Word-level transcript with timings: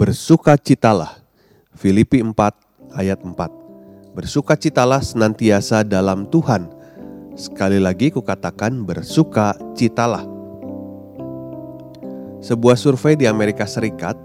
Bersukacitalah. 0.00 1.20
Filipi 1.76 2.24
4 2.24 2.32
ayat 2.96 3.20
4. 3.20 4.16
Bersukacitalah 4.16 5.04
senantiasa 5.04 5.84
dalam 5.84 6.24
Tuhan. 6.32 6.72
Sekali 7.36 7.76
lagi 7.76 8.08
kukatakan 8.08 8.80
bersukacitalah. 8.88 10.24
Sebuah 12.40 12.80
survei 12.80 13.12
di 13.12 13.28
Amerika 13.28 13.68
Serikat 13.68 14.16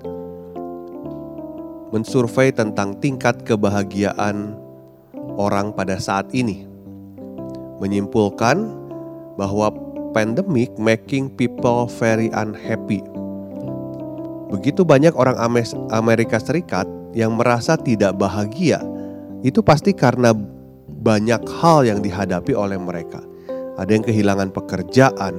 mensurvei 1.91 2.55
tentang 2.55 2.95
tingkat 3.03 3.43
kebahagiaan 3.43 4.55
orang 5.35 5.75
pada 5.75 5.99
saat 5.99 6.31
ini. 6.31 6.63
Menyimpulkan 7.83 8.63
bahwa 9.35 9.75
pandemic 10.15 10.71
making 10.79 11.27
people 11.35 11.83
very 11.99 12.31
unhappy 12.31 13.03
Begitu 14.45 14.85
banyak 14.85 15.17
orang 15.17 15.37
Amerika 15.89 16.37
Serikat 16.37 16.85
yang 17.17 17.33
merasa 17.33 17.73
tidak 17.79 18.13
bahagia, 18.19 18.77
itu 19.41 19.65
pasti 19.65 19.93
karena 19.93 20.33
banyak 21.05 21.41
hal 21.61 21.85
yang 21.85 21.99
dihadapi 22.01 22.53
oleh 22.53 22.77
mereka. 22.77 23.21
Ada 23.75 23.91
yang 23.97 24.05
kehilangan 24.05 24.53
pekerjaan, 24.53 25.33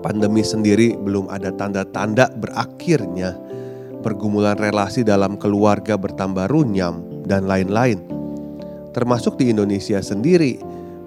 pandemi 0.00 0.40
sendiri 0.40 0.96
belum 0.96 1.28
ada 1.28 1.52
tanda-tanda 1.52 2.32
berakhirnya, 2.40 3.36
pergumulan 4.00 4.56
relasi 4.56 5.04
dalam 5.04 5.36
keluarga 5.36 6.00
bertambah 6.00 6.48
runyam, 6.48 7.04
dan 7.26 7.50
lain-lain. 7.50 8.00
Termasuk 8.94 9.36
di 9.36 9.52
Indonesia 9.52 10.00
sendiri, 10.00 10.56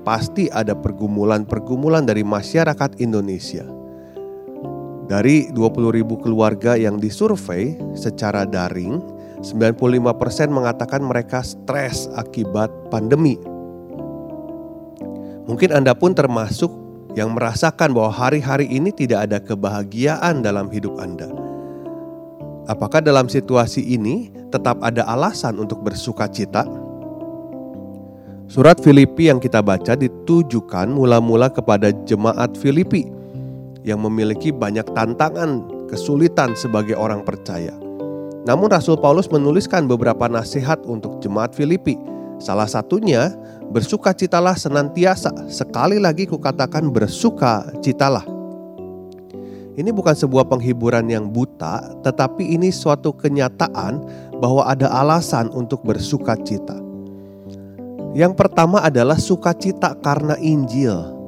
pasti 0.06 0.52
ada 0.52 0.78
pergumulan-pergumulan 0.78 2.06
dari 2.06 2.22
masyarakat 2.22 3.02
Indonesia 3.02 3.66
dari 5.10 5.50
20 5.50 5.90
ribu 5.90 6.22
keluarga 6.22 6.78
yang 6.78 7.02
disurvei 7.02 7.74
secara 7.98 8.46
daring, 8.46 9.02
95% 9.42 10.54
mengatakan 10.54 11.02
mereka 11.02 11.42
stres 11.42 12.06
akibat 12.14 12.70
pandemi. 12.94 13.42
Mungkin 15.50 15.74
Anda 15.74 15.98
pun 15.98 16.14
termasuk 16.14 16.70
yang 17.18 17.34
merasakan 17.34 17.90
bahwa 17.98 18.14
hari-hari 18.14 18.70
ini 18.70 18.94
tidak 18.94 19.26
ada 19.26 19.42
kebahagiaan 19.42 20.46
dalam 20.46 20.70
hidup 20.70 21.02
Anda. 21.02 21.26
Apakah 22.70 23.02
dalam 23.02 23.26
situasi 23.26 23.82
ini 23.82 24.30
tetap 24.54 24.78
ada 24.86 25.02
alasan 25.10 25.58
untuk 25.58 25.82
bersuka 25.82 26.30
cita? 26.30 26.70
Surat 28.46 28.78
Filipi 28.78 29.26
yang 29.26 29.42
kita 29.42 29.66
baca 29.66 29.98
ditujukan 29.98 30.86
mula-mula 30.94 31.50
kepada 31.50 31.90
jemaat 32.06 32.54
Filipi 32.54 33.19
yang 33.84 34.04
memiliki 34.04 34.52
banyak 34.52 34.86
tantangan, 34.92 35.66
kesulitan 35.88 36.54
sebagai 36.56 36.96
orang 36.96 37.24
percaya. 37.24 37.72
Namun 38.48 38.72
Rasul 38.72 38.96
Paulus 38.98 39.28
menuliskan 39.28 39.86
beberapa 39.86 40.26
nasihat 40.32 40.80
untuk 40.88 41.20
jemaat 41.20 41.54
Filipi. 41.54 42.00
Salah 42.40 42.72
satunya, 42.72 43.36
bersukacitalah 43.70 44.56
senantiasa. 44.56 45.30
Sekali 45.52 46.00
lagi 46.00 46.24
kukatakan 46.24 46.88
bersukacitalah. 46.88 48.24
Ini 49.76 49.96
bukan 49.96 50.16
sebuah 50.16 50.48
penghiburan 50.48 51.08
yang 51.08 51.32
buta, 51.32 52.00
tetapi 52.04 52.52
ini 52.52 52.72
suatu 52.72 53.16
kenyataan 53.16 54.04
bahwa 54.40 54.68
ada 54.68 54.92
alasan 54.92 55.52
untuk 55.56 55.84
bersukacita. 55.88 56.76
Yang 58.16 58.34
pertama 58.36 58.82
adalah 58.82 59.16
sukacita 59.20 59.94
karena 60.02 60.36
Injil. 60.42 61.19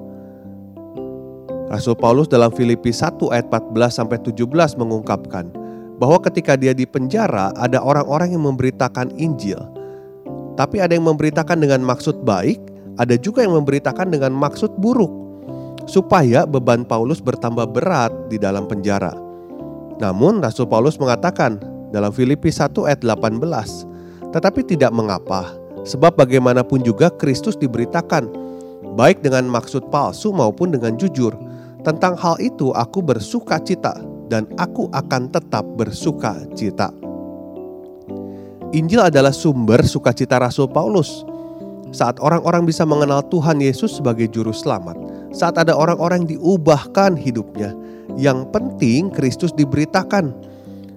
Rasul 1.72 1.96
Paulus 1.96 2.28
dalam 2.28 2.52
Filipi 2.52 2.92
1 2.92 3.16
ayat 3.32 3.48
14 3.48 3.72
sampai 4.04 4.20
17 4.20 4.44
mengungkapkan 4.76 5.48
bahwa 6.04 6.20
ketika 6.20 6.60
dia 6.60 6.76
di 6.76 6.84
penjara 6.84 7.56
ada 7.56 7.80
orang-orang 7.80 8.36
yang 8.36 8.44
memberitakan 8.44 9.08
Injil. 9.16 9.56
Tapi 10.60 10.84
ada 10.84 10.92
yang 10.92 11.08
memberitakan 11.08 11.64
dengan 11.64 11.80
maksud 11.80 12.28
baik, 12.28 12.60
ada 13.00 13.16
juga 13.16 13.48
yang 13.48 13.56
memberitakan 13.56 14.12
dengan 14.12 14.36
maksud 14.36 14.68
buruk 14.84 15.08
supaya 15.88 16.44
beban 16.44 16.84
Paulus 16.84 17.24
bertambah 17.24 17.72
berat 17.72 18.12
di 18.28 18.36
dalam 18.36 18.68
penjara. 18.68 19.16
Namun 20.04 20.44
Rasul 20.44 20.68
Paulus 20.68 21.00
mengatakan 21.00 21.56
dalam 21.96 22.12
Filipi 22.12 22.52
1 22.52 22.68
ayat 22.84 23.00
18, 23.00 23.40
tetapi 24.36 24.68
tidak 24.68 24.92
mengapa, 24.92 25.56
sebab 25.88 26.20
bagaimanapun 26.20 26.84
juga 26.84 27.08
Kristus 27.16 27.56
diberitakan, 27.56 28.28
baik 29.00 29.24
dengan 29.24 29.48
maksud 29.48 29.88
palsu 29.88 30.36
maupun 30.36 30.76
dengan 30.76 31.00
jujur. 31.00 31.32
Tentang 31.82 32.14
hal 32.14 32.38
itu 32.38 32.70
aku 32.78 33.02
bersuka 33.02 33.58
cita 33.58 33.98
dan 34.30 34.46
aku 34.62 34.86
akan 34.94 35.34
tetap 35.34 35.66
bersuka 35.74 36.38
cita. 36.54 36.94
Injil 38.72 39.02
adalah 39.02 39.34
sumber 39.34 39.82
sukacita 39.84 40.38
Rasul 40.38 40.70
Paulus. 40.70 41.26
Saat 41.92 42.24
orang-orang 42.24 42.64
bisa 42.64 42.88
mengenal 42.88 43.20
Tuhan 43.28 43.60
Yesus 43.60 44.00
sebagai 44.00 44.32
juru 44.32 44.56
selamat, 44.56 44.96
saat 45.36 45.60
ada 45.60 45.76
orang-orang 45.76 46.24
diubahkan 46.24 47.20
hidupnya, 47.20 47.76
yang 48.16 48.48
penting 48.54 49.12
Kristus 49.12 49.52
diberitakan. 49.52 50.32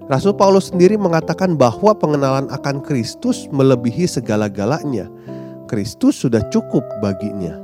Rasul 0.07 0.37
Paulus 0.37 0.69
sendiri 0.69 1.01
mengatakan 1.01 1.57
bahwa 1.57 1.97
pengenalan 1.97 2.47
akan 2.53 2.85
Kristus 2.85 3.49
melebihi 3.51 4.05
segala-galanya. 4.05 5.09
Kristus 5.65 6.21
sudah 6.21 6.45
cukup 6.53 6.85
baginya. 7.01 7.64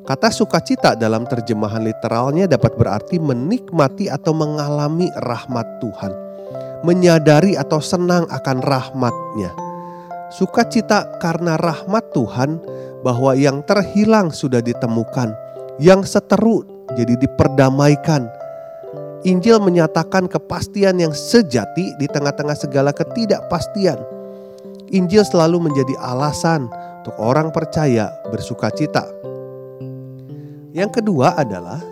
Kata 0.00 0.32
sukacita 0.32 0.96
dalam 0.96 1.28
terjemahan 1.28 1.84
literalnya 1.84 2.48
dapat 2.48 2.72
berarti 2.72 3.20
menikmati 3.20 4.08
atau 4.08 4.32
mengalami 4.32 5.12
rahmat 5.12 5.66
Tuhan. 5.84 6.12
Menyadari 6.80 7.60
atau 7.60 7.84
senang 7.84 8.24
akan 8.32 8.58
rahmatnya. 8.64 9.52
Sukacita 10.32 11.20
karena 11.20 11.60
rahmat 11.60 12.16
Tuhan 12.16 12.56
bahwa 13.04 13.36
yang 13.36 13.60
terhilang 13.60 14.32
sudah 14.32 14.64
ditemukan. 14.64 15.36
Yang 15.76 16.16
seteru 16.16 16.64
jadi 16.96 17.20
diperdamaikan. 17.20 18.24
Injil 19.28 19.60
menyatakan 19.60 20.32
kepastian 20.32 20.96
yang 20.96 21.12
sejati 21.12 21.92
di 22.00 22.08
tengah-tengah 22.08 22.56
segala 22.56 22.96
ketidakpastian. 22.96 24.00
Injil 24.96 25.28
selalu 25.28 25.68
menjadi 25.68 25.92
alasan 26.00 26.72
untuk 27.04 27.20
orang 27.20 27.52
percaya 27.52 28.08
bersukacita 28.32 29.20
yang 30.70 30.90
kedua 30.90 31.34
adalah 31.34 31.82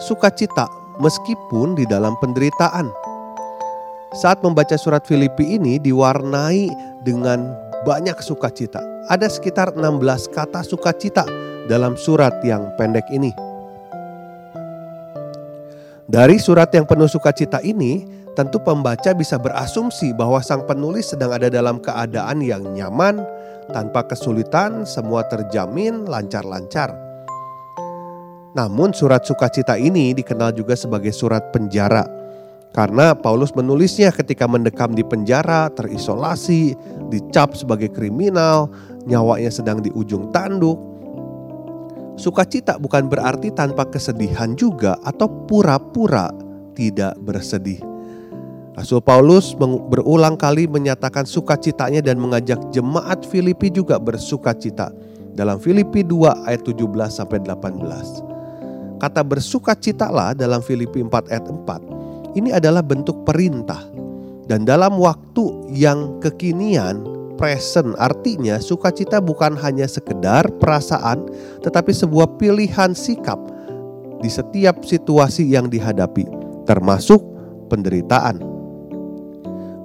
sukacita 0.00 0.68
meskipun 1.00 1.76
di 1.76 1.88
dalam 1.88 2.12
penderitaan. 2.20 2.88
Saat 4.16 4.40
membaca 4.40 4.76
surat 4.80 5.04
Filipi 5.04 5.56
ini 5.60 5.76
diwarnai 5.80 6.72
dengan 7.04 7.52
banyak 7.84 8.16
sukacita. 8.24 8.80
Ada 9.12 9.28
sekitar 9.28 9.76
16 9.76 10.32
kata 10.32 10.64
sukacita 10.64 11.24
dalam 11.68 11.94
surat 12.00 12.32
yang 12.42 12.72
pendek 12.80 13.04
ini. 13.12 13.32
Dari 16.06 16.38
surat 16.38 16.70
yang 16.70 16.86
penuh 16.86 17.10
sukacita 17.10 17.58
ini, 17.66 18.06
tentu 18.38 18.62
pembaca 18.62 19.10
bisa 19.10 19.42
berasumsi 19.42 20.14
bahwa 20.14 20.38
sang 20.38 20.62
penulis 20.62 21.10
sedang 21.10 21.34
ada 21.34 21.50
dalam 21.50 21.82
keadaan 21.82 22.40
yang 22.40 22.62
nyaman, 22.62 23.26
tanpa 23.74 24.06
kesulitan, 24.06 24.86
semua 24.86 25.26
terjamin 25.26 26.06
lancar-lancar. 26.06 27.05
Namun 28.56 28.96
surat 28.96 29.20
sukacita 29.28 29.76
ini 29.76 30.16
dikenal 30.16 30.56
juga 30.56 30.72
sebagai 30.72 31.12
surat 31.12 31.52
penjara. 31.52 32.08
Karena 32.72 33.12
Paulus 33.12 33.52
menulisnya 33.52 34.08
ketika 34.08 34.48
mendekam 34.48 34.96
di 34.96 35.04
penjara, 35.04 35.68
terisolasi, 35.76 36.72
dicap 37.12 37.52
sebagai 37.52 37.92
kriminal, 37.92 38.72
nyawanya 39.04 39.52
sedang 39.52 39.84
di 39.84 39.92
ujung 39.92 40.32
tanduk. 40.32 40.80
Sukacita 42.16 42.80
bukan 42.80 43.12
berarti 43.12 43.52
tanpa 43.52 43.84
kesedihan 43.84 44.56
juga 44.56 44.96
atau 45.04 45.28
pura-pura 45.44 46.32
tidak 46.72 47.12
bersedih. 47.20 47.80
Rasul 48.76 49.00
Paulus 49.04 49.56
berulang 49.88 50.36
kali 50.36 50.68
menyatakan 50.68 51.24
sukacitanya 51.28 52.04
dan 52.04 52.20
mengajak 52.20 52.60
jemaat 52.72 53.24
Filipi 53.24 53.72
juga 53.72 53.96
bersukacita 53.96 54.92
dalam 55.32 55.56
Filipi 55.60 56.04
2 56.04 56.48
ayat 56.48 56.60
17 56.64 56.84
sampai 57.08 57.40
18. 57.40 58.35
Kata 58.96 59.20
bersukacitalah 59.20 60.32
dalam 60.32 60.64
Filipi 60.64 61.04
4 61.04 61.32
ayat 61.32 61.46
4 61.48 62.36
ini 62.36 62.52
adalah 62.52 62.84
bentuk 62.84 63.24
perintah. 63.24 63.80
Dan 64.46 64.62
dalam 64.62 65.00
waktu 65.02 65.74
yang 65.74 66.22
kekinian, 66.22 67.02
present 67.34 67.92
artinya 67.98 68.62
sukacita 68.62 69.18
bukan 69.18 69.58
hanya 69.58 69.84
sekedar 69.90 70.46
perasaan 70.62 71.26
tetapi 71.66 71.92
sebuah 71.92 72.38
pilihan 72.40 72.94
sikap 72.96 73.36
di 74.22 74.30
setiap 74.30 74.86
situasi 74.86 75.44
yang 75.44 75.66
dihadapi 75.66 76.24
termasuk 76.64 77.20
penderitaan. 77.68 78.38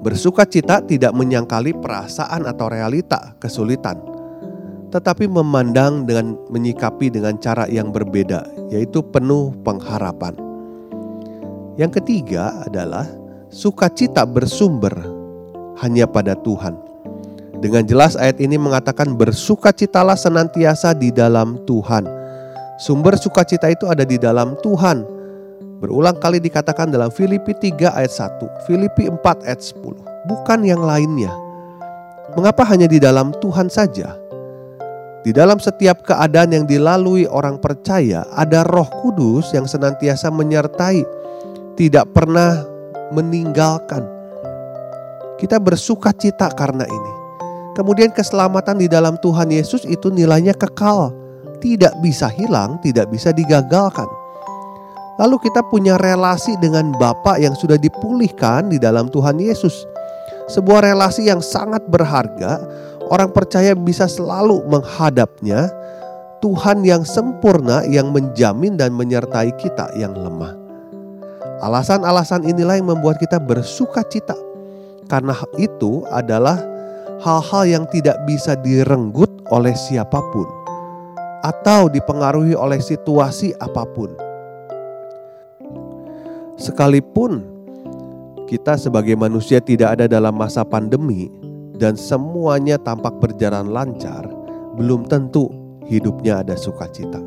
Bersukacita 0.01 0.81
tidak 0.81 1.13
menyangkali 1.13 1.77
perasaan 1.77 2.49
atau 2.49 2.69
realita 2.69 3.37
kesulitan 3.37 4.10
tetapi 4.91 5.25
memandang 5.25 6.03
dengan 6.03 6.35
menyikapi 6.51 7.07
dengan 7.07 7.39
cara 7.39 7.63
yang 7.71 7.95
berbeda, 7.95 8.43
yaitu 8.67 8.99
penuh 8.99 9.55
pengharapan. 9.63 10.35
Yang 11.79 12.03
ketiga 12.03 12.67
adalah 12.67 13.07
sukacita 13.47 14.27
bersumber 14.27 14.91
hanya 15.79 16.03
pada 16.03 16.35
Tuhan. 16.35 16.75
Dengan 17.63 17.87
jelas 17.87 18.19
ayat 18.19 18.43
ini 18.43 18.59
mengatakan 18.59 19.15
bersukacitalah 19.15 20.19
senantiasa 20.19 20.91
di 20.91 21.13
dalam 21.13 21.61
Tuhan. 21.63 22.03
Sumber 22.81 23.15
sukacita 23.15 23.69
itu 23.71 23.87
ada 23.87 24.03
di 24.03 24.17
dalam 24.17 24.57
Tuhan. 24.59 25.05
Berulang 25.79 26.17
kali 26.17 26.37
dikatakan 26.37 26.93
dalam 26.93 27.09
Filipi 27.09 27.53
3 27.57 27.97
ayat 27.97 28.13
1, 28.13 28.65
Filipi 28.69 29.09
4 29.09 29.45
ayat 29.45 29.61
10, 29.61 29.97
bukan 30.29 30.59
yang 30.61 30.81
lainnya. 30.81 31.33
Mengapa 32.37 32.65
hanya 32.69 32.85
di 32.85 33.01
dalam 33.01 33.33
Tuhan 33.41 33.69
saja? 33.69 34.20
Di 35.21 35.29
dalam 35.29 35.61
setiap 35.61 36.01
keadaan 36.01 36.49
yang 36.49 36.65
dilalui 36.65 37.29
orang 37.29 37.61
percaya, 37.61 38.25
ada 38.33 38.65
Roh 38.65 38.89
Kudus 39.05 39.53
yang 39.53 39.69
senantiasa 39.69 40.33
menyertai, 40.33 41.05
tidak 41.77 42.09
pernah 42.09 42.65
meninggalkan. 43.13 44.01
Kita 45.37 45.61
bersuka 45.61 46.09
cita 46.17 46.49
karena 46.57 46.89
ini. 46.89 47.13
Kemudian, 47.77 48.09
keselamatan 48.09 48.81
di 48.81 48.89
dalam 48.89 49.13
Tuhan 49.21 49.53
Yesus 49.53 49.85
itu 49.85 50.09
nilainya 50.09 50.57
kekal, 50.57 51.13
tidak 51.61 51.93
bisa 52.01 52.25
hilang, 52.25 52.81
tidak 52.81 53.05
bisa 53.13 53.29
digagalkan. 53.29 54.09
Lalu, 55.21 55.37
kita 55.37 55.61
punya 55.69 56.01
relasi 56.01 56.57
dengan 56.57 56.89
Bapa 56.97 57.37
yang 57.37 57.53
sudah 57.53 57.77
dipulihkan 57.77 58.73
di 58.73 58.81
dalam 58.81 59.05
Tuhan 59.13 59.37
Yesus, 59.37 59.85
sebuah 60.49 60.81
relasi 60.81 61.29
yang 61.29 61.45
sangat 61.45 61.85
berharga 61.93 62.57
Orang 63.11 63.35
percaya 63.35 63.75
bisa 63.75 64.07
selalu 64.07 64.63
menghadapnya 64.71 65.67
Tuhan 66.39 66.87
yang 66.87 67.03
sempurna 67.03 67.83
yang 67.83 68.15
menjamin 68.15 68.79
dan 68.79 68.95
menyertai 68.95 69.51
kita 69.59 69.91
yang 69.99 70.15
lemah. 70.15 70.55
Alasan-alasan 71.59 72.47
inilah 72.47 72.79
yang 72.79 72.87
membuat 72.87 73.19
kita 73.19 73.37
bersuka 73.37 74.01
cita. 74.07 74.33
Karena 75.11 75.35
itu 75.59 76.07
adalah 76.07 76.55
hal-hal 77.19 77.63
yang 77.67 77.85
tidak 77.91 78.15
bisa 78.23 78.55
direnggut 78.55 79.29
oleh 79.51 79.75
siapa 79.75 80.23
pun 80.31 80.47
atau 81.43 81.91
dipengaruhi 81.91 82.55
oleh 82.55 82.79
situasi 82.79 83.51
apa 83.59 83.83
pun. 83.91 84.15
Sekalipun 86.55 87.43
kita 88.47 88.77
sebagai 88.79 89.19
manusia 89.19 89.59
tidak 89.59 89.99
ada 89.99 90.05
dalam 90.07 90.37
masa 90.37 90.61
pandemi, 90.61 91.27
dan 91.81 91.97
semuanya 91.97 92.77
tampak 92.77 93.17
berjalan 93.17 93.73
lancar, 93.73 94.29
belum 94.77 95.09
tentu 95.09 95.49
hidupnya 95.89 96.45
ada 96.45 96.53
sukacita. 96.53 97.17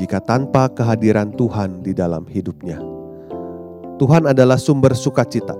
Jika 0.00 0.16
tanpa 0.24 0.72
kehadiran 0.72 1.36
Tuhan 1.36 1.84
di 1.84 1.92
dalam 1.92 2.24
hidupnya, 2.24 2.80
Tuhan 4.00 4.24
adalah 4.24 4.56
sumber 4.56 4.96
sukacita. 4.96 5.52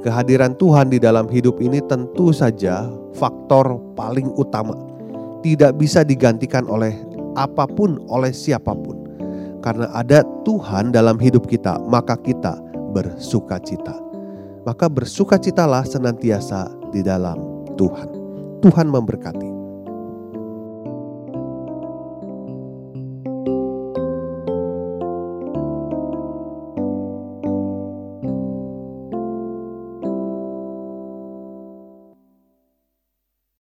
Kehadiran 0.00 0.56
Tuhan 0.56 0.88
di 0.88 0.96
dalam 0.96 1.28
hidup 1.28 1.60
ini 1.60 1.84
tentu 1.84 2.32
saja 2.32 2.88
faktor 3.12 3.76
paling 3.92 4.32
utama. 4.40 4.72
Tidak 5.44 5.76
bisa 5.76 6.00
digantikan 6.08 6.64
oleh 6.64 6.96
apa 7.36 7.68
pun, 7.68 8.00
oleh 8.08 8.32
siapa 8.32 8.72
pun. 8.72 8.96
Karena 9.60 9.92
ada 9.92 10.24
Tuhan 10.48 10.96
dalam 10.96 11.20
hidup 11.20 11.44
kita, 11.44 11.76
maka 11.84 12.16
kita 12.16 12.56
bersukacita. 12.96 13.92
Maka 14.64 14.88
bersukacitalah 14.88 15.84
senantiasa 15.84 16.77
di 16.92 17.00
dalam 17.04 17.66
Tuhan. 17.76 18.08
Tuhan 18.60 18.86
memberkati. 18.90 19.47